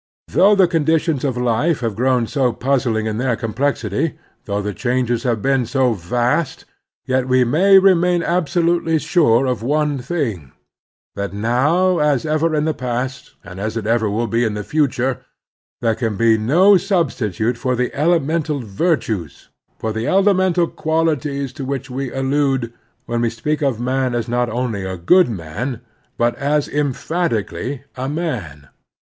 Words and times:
Though 0.29 0.55
the 0.55 0.67
conditions 0.67 1.23
of 1.23 1.37
life 1.37 1.81
have 1.81 1.95
grown 1.95 2.25
so 2.25 2.53
puzzling 2.53 3.05
in 3.05 3.19
their 3.19 3.35
complexity, 3.35 4.17
though 4.45 4.59
the 4.59 4.73
changes 4.73 5.21
have 5.21 5.43
been 5.43 5.67
so 5.67 5.93
vast, 5.93 6.65
yet 7.05 7.27
we 7.27 7.43
may 7.43 7.77
remain 7.77 8.23
absolutely 8.23 8.97
stire 8.97 9.45
of 9.45 9.61
one 9.61 9.99
thing, 9.99 10.53
that 11.13 11.33
now, 11.33 11.99
as 11.99 12.25
ever 12.25 12.55
in 12.55 12.65
the 12.65 12.73
past, 12.73 13.35
and 13.43 13.59
as 13.59 13.77
it 13.77 13.85
ever 13.85 14.09
will 14.09 14.25
be 14.25 14.43
in 14.43 14.55
the 14.55 14.63
future, 14.63 15.23
there 15.81 15.93
can 15.93 16.17
be 16.17 16.35
no 16.35 16.77
sub 16.77 17.11
stitute 17.11 17.55
for 17.57 17.75
the 17.75 17.93
elemental 17.93 18.59
virtues, 18.59 19.49
for 19.77 19.93
the 19.93 20.07
elemental 20.07 20.65
qualities 20.65 21.53
to 21.53 21.63
which 21.63 21.91
we 21.91 22.11
allude 22.11 22.73
when 23.05 23.21
we 23.21 23.29
speak 23.29 23.61
of 23.61 23.79
a 23.79 23.83
man 23.83 24.15
as 24.15 24.27
not 24.27 24.49
only 24.49 24.83
a 24.83 24.97
good 24.97 25.29
man 25.29 25.79
but 26.17 26.33
as 26.37 26.67
emphatically 26.67 27.83
a 27.95 28.09
man. 28.09 28.67